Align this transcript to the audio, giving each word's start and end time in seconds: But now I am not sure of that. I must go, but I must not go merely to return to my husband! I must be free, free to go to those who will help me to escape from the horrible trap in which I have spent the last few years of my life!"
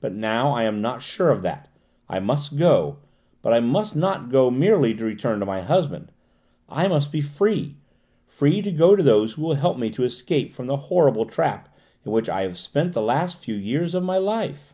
But 0.00 0.12
now 0.14 0.50
I 0.52 0.62
am 0.62 0.80
not 0.80 1.02
sure 1.02 1.28
of 1.30 1.42
that. 1.42 1.66
I 2.08 2.20
must 2.20 2.56
go, 2.56 2.98
but 3.42 3.52
I 3.52 3.58
must 3.58 3.96
not 3.96 4.30
go 4.30 4.48
merely 4.48 4.94
to 4.94 5.04
return 5.04 5.40
to 5.40 5.44
my 5.44 5.60
husband! 5.62 6.12
I 6.68 6.86
must 6.86 7.10
be 7.10 7.20
free, 7.20 7.74
free 8.28 8.62
to 8.62 8.70
go 8.70 8.94
to 8.94 9.02
those 9.02 9.32
who 9.32 9.42
will 9.42 9.56
help 9.56 9.76
me 9.76 9.90
to 9.90 10.04
escape 10.04 10.52
from 10.52 10.66
the 10.68 10.76
horrible 10.86 11.24
trap 11.26 11.74
in 12.04 12.12
which 12.12 12.28
I 12.28 12.42
have 12.42 12.56
spent 12.56 12.92
the 12.92 13.02
last 13.02 13.38
few 13.38 13.56
years 13.56 13.96
of 13.96 14.04
my 14.04 14.18
life!" 14.18 14.72